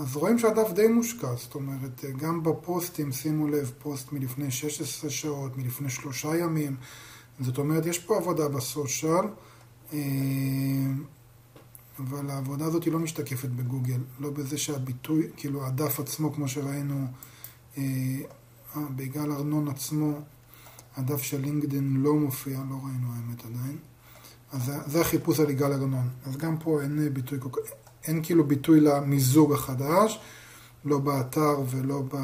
אז 0.00 0.16
רואים 0.16 0.38
שהדף 0.38 0.72
די 0.72 0.88
מושקע, 0.88 1.34
זאת 1.34 1.54
אומרת, 1.54 2.04
גם 2.16 2.42
בפוסטים, 2.42 3.12
שימו 3.12 3.48
לב, 3.48 3.72
פוסט 3.78 4.12
מלפני 4.12 4.50
16 4.50 5.10
שעות, 5.10 5.56
מלפני 5.56 5.90
שלושה 5.90 6.36
ימים, 6.36 6.76
זאת 7.40 7.58
אומרת, 7.58 7.86
יש 7.86 7.98
פה 7.98 8.16
עבודה 8.16 8.48
בסושיאל. 8.48 9.24
אבל 11.98 12.30
העבודה 12.30 12.64
הזאת 12.64 12.84
היא 12.84 12.92
לא 12.92 12.98
משתקפת 12.98 13.48
בגוגל, 13.48 14.00
לא 14.20 14.30
בזה 14.30 14.58
שהביטוי, 14.58 15.28
כאילו 15.36 15.66
הדף 15.66 16.00
עצמו, 16.00 16.32
כמו 16.32 16.48
שראינו, 16.48 17.06
אה, 17.78 17.82
אה 18.76 18.82
ביגאל 18.90 19.32
ארנון 19.32 19.68
עצמו, 19.68 20.20
הדף 20.96 21.22
של 21.22 21.40
לינקדאין 21.40 21.96
לא 21.96 22.14
מופיע, 22.14 22.58
לא 22.70 22.74
ראינו 22.74 23.08
האמת 23.12 23.44
עדיין. 23.44 23.76
אז 24.52 24.72
זה, 24.86 25.00
החיפוש 25.00 25.40
על 25.40 25.50
יגאל 25.50 25.72
ארנון. 25.72 26.08
אז 26.26 26.36
גם 26.36 26.58
פה 26.58 26.82
אין 26.82 27.14
ביטוי, 27.14 27.38
אין 28.06 28.20
כאילו 28.22 28.44
ביטוי 28.44 28.80
למיזוג 28.80 29.52
החדש, 29.52 30.20
לא 30.84 30.98
באתר 30.98 31.56
ולא 31.70 32.02
ב... 32.08 32.16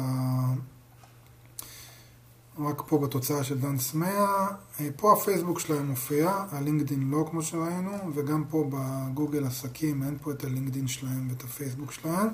רק 2.59 2.81
פה 2.87 2.97
בתוצאה 2.97 3.43
של 3.43 3.59
דן 3.59 3.77
סמיה. 3.77 4.47
אה, 4.79 4.87
פה 4.95 5.13
הפייסבוק 5.13 5.59
שלהם 5.59 5.87
מופיע, 5.87 6.45
הלינקדין 6.51 7.09
לא 7.09 7.27
כמו 7.31 7.41
שראינו, 7.41 7.91
וגם 8.13 8.43
פה 8.49 8.69
בגוגל 8.69 9.45
עסקים 9.45 10.03
אין 10.03 10.17
פה 10.21 10.31
את 10.31 10.43
הלינקדין 10.43 10.87
שלהם 10.87 11.27
ואת 11.29 11.43
הפייסבוק 11.43 11.91
שלהם. 11.91 12.27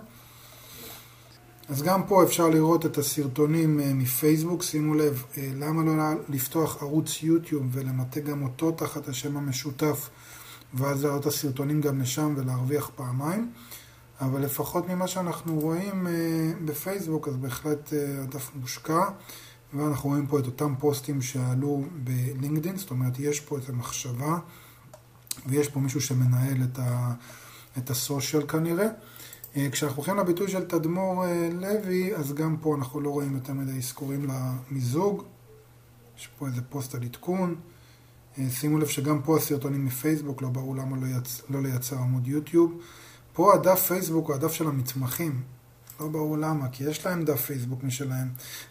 אז 1.70 1.84
גם 1.84 2.08
פה 2.08 2.24
אפשר 2.24 2.50
לראות 2.50 2.86
את 2.86 2.98
הסרטונים 2.98 3.80
אה, 3.80 3.94
מפייסבוק, 3.94 4.64
שימו 4.64 4.94
לב, 4.94 5.24
אה, 5.38 5.50
למה 5.56 5.84
לא 5.84 5.94
לפתוח 6.30 6.84
ערוץ 6.84 7.24
יוטיוב 7.24 7.64
ולמטה 7.72 8.20
גם 8.20 8.44
אותו 8.44 8.72
תחת 8.72 9.08
השם 9.08 9.38
המשותף, 9.38 10.10
ואז 10.74 11.04
להראות 11.04 11.22
את 11.22 11.26
הסרטונים 11.26 11.82
גם 11.82 12.02
לשם 12.02 12.34
ולהרוויח 12.38 12.92
פעמיים. 12.96 13.52
אבל 14.22 14.42
לפחות 14.42 14.88
ממה 14.90 15.08
שאנחנו 15.08 15.60
רואים 15.60 16.08
בפייסבוק, 16.66 17.28
אז 17.28 17.36
בהחלט 17.36 17.94
הדף 18.24 18.52
מושקע. 18.56 19.10
ואנחנו 19.74 20.10
רואים 20.10 20.28
פה 20.28 20.40
את 20.40 20.46
אותם 20.46 20.74
פוסטים 20.80 21.22
שעלו 21.22 21.84
בלינקדאין, 22.04 22.78
זאת 22.78 22.92
אומרת, 22.92 23.20
יש 23.20 23.40
פה 23.40 23.58
את 23.58 23.70
המחשבה, 23.70 24.38
ויש 25.46 25.68
פה 25.68 25.80
מישהו 25.80 26.02
שמנהל 26.02 26.64
את, 26.64 26.80
ה, 26.80 27.14
את 27.78 27.90
הסושיאל 27.90 28.48
כנראה. 28.48 28.88
אה, 29.56 29.68
כשאנחנו 29.72 29.98
הולכים 29.98 30.18
לביטוי 30.18 30.48
של 30.48 30.66
תדמור 30.66 31.26
אה, 31.26 31.50
לוי, 31.52 32.16
אז 32.16 32.34
גם 32.34 32.58
פה 32.62 32.76
אנחנו 32.76 33.02
לא 33.02 33.10
רואים 33.10 33.36
יותר 33.36 33.54
מדי 33.54 33.78
אזכורים 33.78 34.28
למיזוג. 34.28 35.24
יש 36.18 36.30
פה 36.38 36.48
איזה 36.48 36.62
פוסט 36.70 36.96
על 36.96 37.04
עדכון. 37.04 37.56
אה, 38.40 38.50
שימו 38.50 38.78
לב 38.78 38.88
שגם 38.88 39.22
פה 39.22 39.38
הסרטונים 39.38 39.86
מפייסבוק, 39.86 40.42
לא 40.42 40.50
ברור 40.50 40.76
למה 40.76 40.98
לא, 40.98 41.18
יצ... 41.18 41.42
לא 41.50 41.62
לייצר 41.62 41.96
עמוד 41.96 42.28
יוטיוב. 42.28 42.82
פה 43.34 43.54
הדף 43.54 43.80
פייסבוק 43.88 44.28
הוא 44.28 44.36
הדף 44.36 44.52
של 44.52 44.68
המתמחים. 44.68 45.42
לא 46.00 46.08
ברור 46.08 46.38
למה, 46.38 46.70
כי 46.70 46.84
יש 46.84 47.06
להם 47.06 47.26
דף 47.26 47.42
פייסבוק 47.42 47.84
משלהם. 47.84 48.28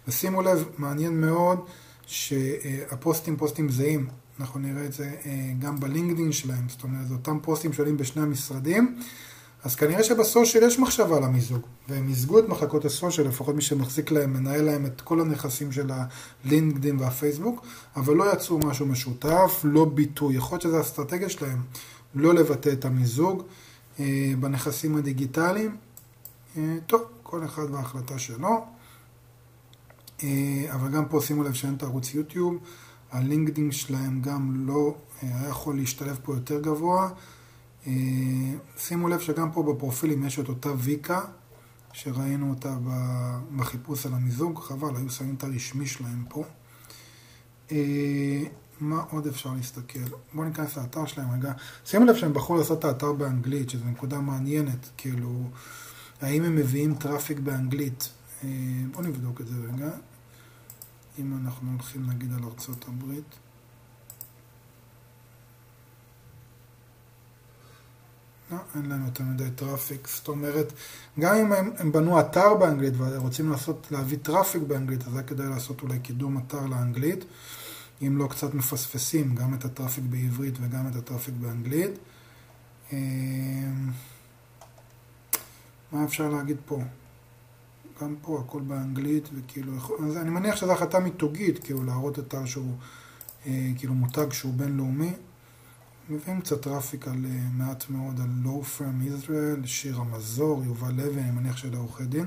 ושימו 0.09 0.43
לב, 0.43 0.65
מעניין 0.79 1.21
מאוד 1.21 1.61
שהפוסטים 2.07 3.37
פוסטים 3.37 3.69
זהים. 3.69 4.09
אנחנו 4.41 4.61
נראה 4.61 4.85
את 4.85 4.93
זה 4.93 5.15
אה, 5.27 5.53
גם 5.59 5.81
בלינקדאין 5.81 6.33
שלהם, 6.33 6.69
זאת 6.69 6.83
אומרת, 6.83 7.09
זה 7.09 7.15
אותם 7.15 7.39
פוסטים 7.43 7.73
שעולים 7.73 7.97
בשני 7.97 8.23
המשרדים. 8.23 8.99
אז 9.67 9.75
כנראה 9.75 10.05
שבסושיאל 10.05 10.65
יש 10.65 10.79
מחשבה 10.79 11.17
על 11.17 11.25
המיזוג, 11.25 11.61
והם 11.89 12.07
מיזגו 12.07 12.39
את 12.39 12.49
מחלקות 12.49 12.85
הסושיאל, 12.85 13.27
לפחות 13.27 13.55
מי 13.55 13.63
שמחזיק 13.63 14.11
להם, 14.11 14.33
מנהל 14.33 14.65
להם 14.65 14.87
את 14.87 15.01
כל 15.01 15.21
הנכסים 15.21 15.73
של 15.73 15.91
הלינקדאין 16.45 17.01
והפייסבוק, 17.01 17.67
אבל 17.97 18.15
לא 18.15 18.33
יצאו 18.33 18.59
משהו 18.59 18.87
משותף, 18.87 19.61
לא 19.65 19.85
ביטוי. 19.85 20.37
יכול 20.37 20.57
להיות 20.57 20.63
שזו 20.63 20.77
האסטרטגיה 20.77 21.29
שלהם, 21.29 21.63
לא 22.15 22.35
לבטא 22.35 22.73
את 22.73 22.85
המיזוג 22.85 23.43
אה, 24.01 24.33
בנכסים 24.41 24.97
הדיגיטליים. 24.97 25.77
אה, 26.57 26.77
טוב, 26.87 27.03
כל 27.23 27.45
אחד 27.45 27.71
וההחלטה 27.71 28.19
שלו. 28.19 28.65
אה, 30.25 30.67
אבל 30.75 30.89
גם 30.89 31.05
פה 31.09 31.21
שימו 31.21 31.43
לב 31.43 31.53
שאין 31.53 31.75
את 31.75 31.83
ערוץ 31.83 32.15
יוטיוב, 32.15 32.57
הלינקדאין 33.13 33.73
שלהם 33.73 34.21
גם 34.23 34.67
לא 34.67 34.95
אה, 35.23 35.29
היה 35.39 35.49
יכול 35.49 35.77
להשתלב 35.77 36.19
פה 36.23 36.35
יותר 36.35 36.61
גבוה. 36.61 37.09
אה, 37.87 37.93
שימו 38.79 39.09
לב 39.09 39.21
שגם 39.21 39.53
פה 39.53 39.63
בפרופילים 39.63 40.25
יש 40.25 40.39
את 40.39 40.49
אותה 40.49 40.69
ויקה, 40.79 41.21
שראינו 41.93 42.51
אותה 42.51 42.77
בחיפוש 43.57 44.07
על 44.07 44.15
המיזוג, 44.15 44.59
חבל, 44.59 44.97
היו 44.97 45.11
שמים 45.11 45.35
את 45.35 45.45
הרשמי 45.45 45.87
שלהם 45.87 46.25
פה. 46.29 46.45
מה 48.81 49.03
עוד 49.11 49.27
אפשר 49.27 49.55
להסתכל? 49.55 49.99
בואו 50.35 50.49
ניכנס 50.49 50.77
לאתר 50.77 51.07
שלהם 51.07 51.31
רגע. 51.31 51.53
שימו 51.85 52.05
לב 52.05 52.17
שהם 52.17 52.33
בחרו 52.33 52.57
לעשות 52.57 52.79
את 52.79 52.85
האתר 52.85 53.13
באנגלית, 53.13 53.71
שזו 53.71 53.85
נקודה 53.85 54.21
מעניינת, 54.21 54.89
כאילו... 54.97 55.51
האם 56.21 56.45
הם 56.45 56.57
מביאים 56.57 56.95
traffic 56.95 57.39
באנגלית? 57.39 58.09
אה, 58.45 58.49
בואו 58.93 59.05
נבדוק 59.05 59.41
את 59.41 59.47
זה 59.47 59.55
רגע. 59.73 59.91
אם 61.19 61.39
אנחנו 61.45 61.71
הולכים 61.73 62.11
נגיד 62.11 62.33
על 62.33 62.45
ארצות 62.45 62.85
הברית. 62.89 63.35
לא, 68.51 68.57
אין 68.75 68.87
להם 68.87 69.05
יותר 69.05 69.25
מדי 69.25 69.51
traffic, 69.51 70.09
זאת 70.09 70.29
אומרת, 70.29 70.73
גם 71.21 71.35
אם 71.35 71.53
הם, 71.53 71.73
הם 71.79 71.93
בנו 71.93 72.21
אתר 72.21 72.55
באנגלית 72.55 72.95
ורוצים 72.97 73.51
לעשות, 73.51 73.87
להביא 73.91 74.19
traffic 74.23 74.63
באנגלית, 74.63 75.07
אז 75.07 75.15
היה 75.15 75.23
כדאי 75.23 75.49
לעשות 75.49 75.83
אולי 75.83 75.99
קידום 75.99 76.39
אתר 76.39 76.67
לאנגלית, 76.67 77.25
אם 78.03 78.19
לא 78.19 78.27
קצת 78.27 78.55
מפספסים 78.55 79.35
גם 79.35 79.55
את 79.55 79.65
ה 79.65 79.70
traffic 79.70 80.05
בעברית 80.11 80.55
וגם 80.61 80.89
את 80.89 80.97
ה 80.97 81.01
traffic 81.01 81.35
באנגלית. 81.35 81.91
מה 85.93 86.05
אפשר 86.05 86.29
להגיד 86.29 86.57
פה? 86.67 86.83
גם 88.03 88.15
פה 88.23 88.43
הכל 88.47 88.61
באנגלית, 88.61 89.29
וכאילו, 89.35 89.73
אז 90.07 90.17
אני 90.17 90.31
מניח 90.31 90.57
שזו 90.57 90.73
החלטה 90.73 91.01
מיתוגית, 91.01 91.65
כאילו 91.65 91.85
להראות 91.85 92.19
אתר 92.19 92.45
שהוא, 92.45 92.75
אה, 93.47 93.71
כאילו 93.79 93.95
מותג 93.95 94.33
שהוא 94.33 94.55
בינלאומי. 94.55 95.13
מביאים 96.09 96.41
קצת 96.41 96.63
traffic 96.63 97.09
על 97.09 97.25
אה, 97.25 97.39
מעט 97.53 97.85
מאוד 97.91 98.21
על 98.21 98.29
law 98.43 98.63
firm 98.63 99.07
ישראל, 99.07 99.67
שיר 99.67 99.97
המזור, 99.97 100.63
יובל 100.65 100.93
לוי, 100.93 101.21
אני 101.21 101.31
מניח 101.31 101.57
של 101.57 101.75
עורכי 101.75 102.05
דין. 102.05 102.27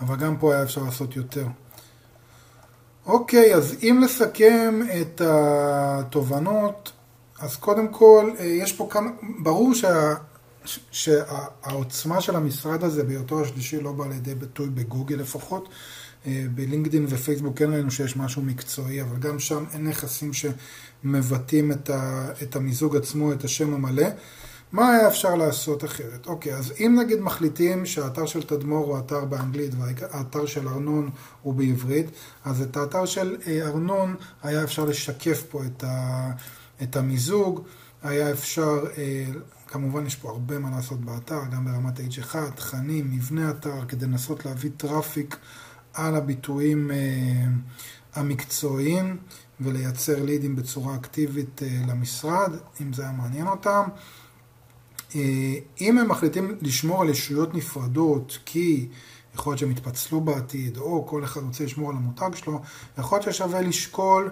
אבל 0.00 0.16
גם 0.16 0.36
פה 0.36 0.54
היה 0.54 0.62
אפשר 0.62 0.82
לעשות 0.82 1.16
יותר. 1.16 1.46
אוקיי, 3.06 3.54
אז 3.54 3.76
אם 3.82 4.00
לסכם 4.04 4.80
את 5.00 5.20
התובנות, 5.24 6.92
אז 7.38 7.56
קודם 7.56 7.88
כל, 7.88 8.30
אה, 8.38 8.44
יש 8.44 8.72
פה 8.72 8.88
כמה, 8.90 9.10
ברור 9.42 9.74
שה... 9.74 10.14
שהעוצמה 10.90 12.20
של 12.20 12.36
המשרד 12.36 12.84
הזה 12.84 13.04
בהיותו 13.04 13.42
השלישי 13.42 13.80
לא 13.80 13.92
בא 13.92 14.06
לידי 14.06 14.34
ביטוי 14.34 14.68
בגוגל 14.68 15.16
לפחות. 15.16 15.68
אה, 16.26 16.44
בלינקדאין 16.54 17.06
ופייסבוק 17.08 17.58
כן 17.58 17.72
ראינו 17.72 17.90
שיש 17.90 18.16
משהו 18.16 18.42
מקצועי, 18.42 19.02
אבל 19.02 19.16
גם 19.16 19.38
שם 19.38 19.64
אין 19.72 19.88
נכסים 19.88 20.30
שמבטאים 20.32 21.72
את, 21.72 21.90
ה, 21.90 22.30
את 22.42 22.56
המיזוג 22.56 22.96
עצמו, 22.96 23.32
את 23.32 23.44
השם 23.44 23.74
המלא. 23.74 24.06
מה 24.72 24.90
היה 24.90 25.08
אפשר 25.08 25.34
לעשות 25.34 25.84
אחרת? 25.84 26.26
אוקיי, 26.26 26.54
אז 26.54 26.72
אם 26.80 26.96
נגיד 27.00 27.20
מחליטים 27.20 27.86
שהאתר 27.86 28.26
של 28.26 28.42
תדמור 28.42 28.86
הוא 28.86 28.98
אתר 28.98 29.24
באנגלית 29.24 29.72
והאתר 29.78 30.46
של 30.46 30.68
ארנון 30.68 31.10
הוא 31.42 31.54
בעברית, 31.54 32.06
אז 32.44 32.62
את 32.62 32.76
האתר 32.76 33.06
של 33.06 33.36
אה, 33.46 33.66
ארנון 33.66 34.14
היה 34.42 34.64
אפשר 34.64 34.84
לשקף 34.84 35.42
פה 35.50 35.62
את, 35.64 35.84
ה, 35.84 36.30
את 36.82 36.96
המיזוג, 36.96 37.62
היה 38.02 38.30
אפשר 38.30 38.84
אה, 38.98 39.24
כמובן 39.68 40.06
יש 40.06 40.16
פה 40.16 40.30
הרבה 40.30 40.58
מה 40.58 40.70
לעשות 40.70 41.00
באתר, 41.00 41.40
גם 41.52 41.64
ברמת 41.64 41.98
H1, 41.98 42.36
תכנים, 42.54 43.10
מבנה 43.10 43.50
אתר, 43.50 43.84
כדי 43.88 44.06
לנסות 44.06 44.46
להביא 44.46 44.70
traffic 44.76 45.36
על 45.98 46.14
הביטויים 46.16 46.90
אה, 46.90 46.96
המקצועיים 48.14 49.16
ולייצר 49.60 50.22
לידים 50.24 50.56
בצורה 50.56 50.96
אקטיבית 50.96 51.62
אה, 51.62 51.68
למשרד, 51.88 52.52
אם 52.80 52.92
זה 52.92 53.02
היה 53.02 53.12
מעניין 53.12 53.46
אותם. 53.46 53.82
אה, 55.14 55.54
אם 55.80 55.98
הם 55.98 56.08
מחליטים 56.08 56.56
לשמור 56.60 57.02
על 57.02 57.08
ישויות 57.08 57.54
נפרדות, 57.54 58.38
כי 58.44 58.88
יכול 59.34 59.50
להיות 59.50 59.58
שהם 59.58 59.70
יתפצלו 59.70 60.20
בעתיד, 60.20 60.76
או 60.76 61.06
כל 61.06 61.24
אחד 61.24 61.40
רוצה 61.42 61.64
לשמור 61.64 61.90
על 61.90 61.96
המותג 61.96 62.30
שלו, 62.34 62.60
יכול 62.98 63.18
להיות 63.18 63.34
ששווה 63.34 63.60
לשקול 63.60 64.30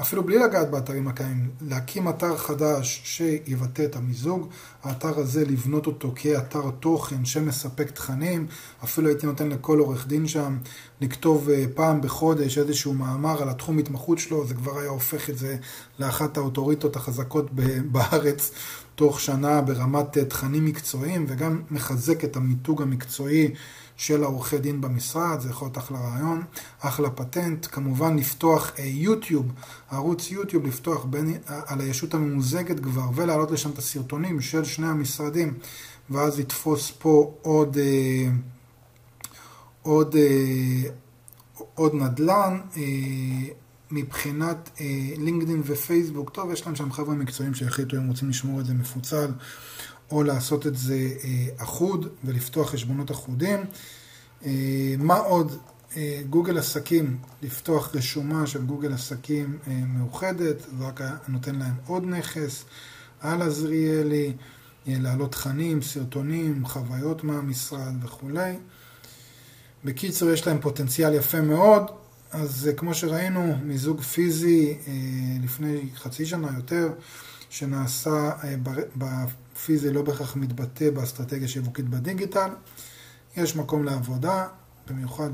אפילו 0.00 0.22
בלי 0.24 0.38
לגעת 0.38 0.70
באתרים 0.70 1.08
הקיימים, 1.08 1.50
להקים 1.60 2.08
אתר 2.08 2.36
חדש 2.36 3.00
שיבטא 3.04 3.84
את 3.84 3.96
המיזוג, 3.96 4.48
האתר 4.82 5.18
הזה 5.18 5.44
לבנות 5.44 5.86
אותו 5.86 6.12
כאתר 6.16 6.70
תוכן 6.80 7.24
שמספק 7.24 7.90
תכנים, 7.90 8.46
אפילו 8.84 9.08
הייתי 9.08 9.26
נותן 9.26 9.48
לכל 9.48 9.78
עורך 9.78 10.06
דין 10.06 10.28
שם 10.28 10.58
לכתוב 11.00 11.48
אה, 11.50 11.64
פעם 11.74 12.00
בחודש 12.00 12.58
איזשהו 12.58 12.94
מאמר 12.94 13.42
על 13.42 13.48
התחום 13.48 13.78
התמחות 13.78 14.18
שלו, 14.18 14.46
זה 14.46 14.54
כבר 14.54 14.78
היה 14.78 14.90
הופך 14.90 15.30
את 15.30 15.38
זה 15.38 15.56
לאחת 15.98 16.36
האוטוריטות 16.36 16.96
החזקות 16.96 17.50
בארץ 17.92 18.50
תוך 19.02 19.20
שנה 19.20 19.60
ברמת 19.60 20.18
אה, 20.18 20.24
תכנים 20.24 20.64
מקצועיים 20.64 21.24
וגם 21.28 21.62
מחזק 21.70 22.24
את 22.24 22.36
המיתוג 22.36 22.82
המקצועי 22.82 23.50
של 23.96 24.22
העורכי 24.22 24.58
דין 24.58 24.80
במשרד, 24.80 25.40
זה 25.40 25.48
יכול 25.48 25.66
להיות 25.66 25.78
אחלה 25.78 25.98
רעיון, 25.98 26.42
אחלה 26.80 27.10
פטנט. 27.10 27.66
כמובן 27.70 28.16
לפתוח 28.16 28.72
אה, 28.78 28.84
יוטיוב, 28.84 29.46
ערוץ 29.90 30.30
יוטיוב, 30.30 30.66
לפתוח 30.66 31.04
בין, 31.04 31.36
אה, 31.50 31.60
על 31.66 31.80
הישות 31.80 32.14
הממוזגת 32.14 32.80
כבר 32.80 33.04
ולהעלות 33.14 33.50
לשם 33.50 33.70
את 33.70 33.78
הסרטונים 33.78 34.40
של 34.40 34.64
שני 34.64 34.86
המשרדים 34.86 35.54
ואז 36.10 36.40
לתפוס 36.40 36.92
פה 36.98 37.34
עוד, 37.42 37.76
עוד, 39.82 40.16
עוד 41.74 41.94
נדל"ן. 41.94 42.60
מבחינת 43.92 44.70
לינקדאין 45.18 45.62
ופייסבוק, 45.64 46.30
טוב, 46.30 46.52
יש 46.52 46.66
להם 46.66 46.76
שם 46.76 46.92
חבר'ה 46.92 47.14
מקצועיים 47.14 47.54
שהחליטו 47.54 47.96
הם 47.96 48.08
רוצים 48.08 48.28
לשמור 48.28 48.60
את 48.60 48.66
זה 48.66 48.74
מפוצל 48.74 49.30
או 50.10 50.22
לעשות 50.22 50.66
את 50.66 50.76
זה 50.76 51.08
אה, 51.24 51.64
אחוד 51.64 52.08
ולפתוח 52.24 52.70
חשבונות 52.70 53.10
אחודים. 53.10 53.64
אה, 54.44 54.94
מה 54.98 55.16
עוד? 55.16 55.52
אה, 55.96 56.22
גוגל 56.30 56.58
עסקים, 56.58 57.18
לפתוח 57.42 57.96
רשומה 57.96 58.46
של 58.46 58.64
גוגל 58.64 58.92
עסקים 58.92 59.58
מאוחדת, 59.86 60.60
זה 60.78 60.86
רק 60.86 61.00
נותן 61.28 61.54
להם 61.54 61.74
עוד 61.86 62.04
נכס. 62.04 62.64
על 63.20 63.42
עזריאלי, 63.42 64.32
להעלות 64.86 65.32
תכנים, 65.32 65.82
סרטונים, 65.82 66.66
חוויות 66.66 67.24
מהמשרד 67.24 68.04
וכולי. 68.04 68.56
בקיצור, 69.84 70.30
יש 70.30 70.46
להם 70.46 70.60
פוטנציאל 70.60 71.14
יפה 71.14 71.40
מאוד. 71.40 71.82
אז 72.32 72.70
כמו 72.76 72.94
שראינו, 72.94 73.56
מיזוג 73.64 74.00
פיזי 74.00 74.78
לפני 75.42 75.88
חצי 75.94 76.26
שנה 76.26 76.48
יותר, 76.56 76.92
שנעשה 77.50 78.30
פיזי 79.64 79.92
לא 79.92 80.02
בהכרח 80.02 80.36
מתבטא 80.36 80.90
באסטרטגיה 80.90 81.48
שיווקית 81.48 81.88
בדיגיטל. 81.88 82.50
יש 83.36 83.56
מקום 83.56 83.84
לעבודה, 83.84 84.48
במיוחד 84.88 85.30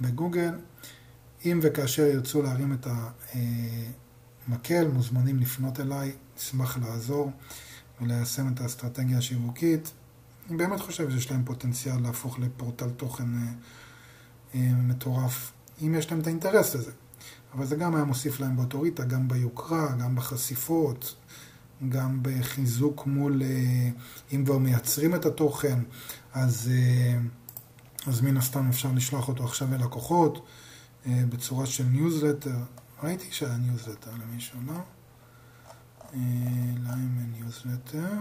בגוגל. 0.00 0.54
אם 1.44 1.58
וכאשר 1.62 2.02
ירצו 2.02 2.42
להרים 2.42 2.72
את 2.72 2.86
המקל, 4.48 4.88
מוזמנים 4.88 5.38
לפנות 5.38 5.80
אליי, 5.80 6.12
אשמח 6.38 6.78
לעזור 6.78 7.32
וליישם 8.00 8.52
את 8.52 8.60
האסטרטגיה 8.60 9.18
השיווקית. 9.18 9.92
אני 10.48 10.56
באמת 10.56 10.80
חושב 10.80 11.10
שיש 11.10 11.30
להם 11.30 11.44
פוטנציאל 11.44 12.02
להפוך 12.02 12.38
לפורטל 12.38 12.90
תוכן 12.90 13.34
אה, 13.34 13.52
אה, 14.54 14.72
מטורף, 14.74 15.52
אם 15.82 15.94
יש 15.94 16.10
להם 16.10 16.20
את 16.20 16.26
האינטרס 16.26 16.74
לזה. 16.74 16.90
אבל 17.54 17.66
זה 17.66 17.76
גם 17.76 17.94
היה 17.94 18.04
מוסיף 18.04 18.40
להם 18.40 18.56
באוטוריטה, 18.56 19.04
גם 19.04 19.28
ביוקרה, 19.28 19.92
גם 19.92 20.14
בחשיפות, 20.14 21.14
גם 21.88 22.18
בחיזוק 22.22 23.06
מול, 23.06 23.42
אה, 23.42 23.90
אם 24.32 24.44
כבר 24.44 24.58
מייצרים 24.58 25.14
את 25.14 25.26
התוכן, 25.26 25.78
אז, 26.32 26.70
אה, 26.72 27.18
אז 28.06 28.20
מן 28.20 28.36
הסתם 28.36 28.68
אפשר 28.68 28.92
לשלוח 28.92 29.28
אותו 29.28 29.44
עכשיו 29.44 29.68
ללקוחות 29.70 30.46
אה, 31.06 31.22
בצורה 31.28 31.66
של 31.66 31.84
ניוזלטר. 31.84 32.56
ראיתי 33.02 33.26
שהיה 33.30 33.56
ניוזלטר 33.56 34.10
למישהו, 34.22 34.58
לא? 34.66 34.74
ליימן 36.76 37.32
ניוזלטר, 37.32 38.12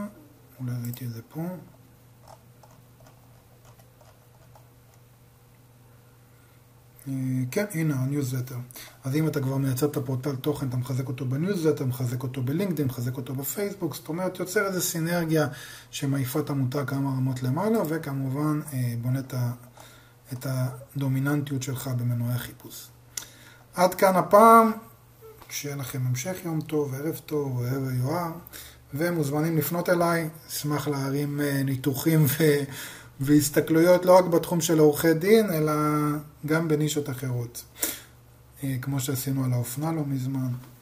אולי 0.59 0.71
ראיתי 0.83 1.05
את 1.05 1.13
זה 1.13 1.21
פה. 1.29 1.47
כן, 7.51 7.65
הנה 7.71 7.95
הניוזלטר. 7.95 8.55
אז 9.03 9.15
אם 9.15 9.27
אתה 9.27 9.41
כבר 9.41 9.57
מייצר 9.57 9.85
את 9.85 9.97
הפורטל 9.97 10.35
תוכן, 10.35 10.69
אתה 10.69 10.77
מחזק 10.77 11.07
אותו 11.07 11.25
בניוזלטר, 11.25 11.85
מחזק 11.85 12.23
אותו 12.23 12.43
בלינקדאין, 12.43 12.87
מחזק 12.87 13.17
אותו 13.17 13.35
בפייסבוק, 13.35 13.95
זאת 13.95 14.07
אומרת, 14.07 14.39
יוצר 14.39 14.67
איזו 14.67 14.81
סינרגיה 14.81 15.47
שמעיפה 15.91 16.39
את 16.39 16.49
המותג 16.49 16.83
כמה 16.87 17.09
רמות 17.09 17.43
למעלה, 17.43 17.79
וכמובן 17.89 18.59
אה, 18.73 18.93
בונה 19.01 19.19
את 20.33 20.47
הדומיננטיות 20.49 21.63
שלך 21.63 21.87
במנועי 21.87 22.33
החיפוש. 22.33 22.87
עד 23.73 23.93
כאן 23.93 24.15
הפעם, 24.15 24.71
שיהיה 25.49 25.75
לכם 25.75 26.07
המשך 26.07 26.35
יום 26.45 26.61
טוב, 26.61 26.93
ערב 26.93 27.21
טוב, 27.25 27.57
אוהב, 27.57 27.83
יואב, 27.87 28.31
ומוזמנים 28.93 29.57
לפנות 29.57 29.89
אליי, 29.89 30.29
אשמח 30.49 30.87
להרים 30.87 31.41
אה, 31.41 31.63
ניתוחים 31.63 32.25
ו... 32.25 32.43
והסתכלויות 33.23 34.05
לא 34.05 34.17
רק 34.17 34.25
בתחום 34.25 34.61
של 34.61 34.79
עורכי 34.79 35.13
דין, 35.13 35.49
אלא 35.49 35.73
גם 36.45 36.67
בנישות 36.67 37.09
אחרות, 37.09 37.63
אה, 38.63 38.75
כמו 38.81 38.99
שעשינו 38.99 39.45
על 39.45 39.53
האופנה 39.53 39.91
לא 39.91 40.01
מזמן. 40.07 40.49